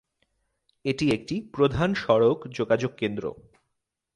এটি 0.85 1.05
একটি 1.11 1.35
প্রধান 1.53 1.93
সড়ক 1.93 2.37
যোগাযোগ 2.47 2.91
কেন্দ্র। 2.97 3.23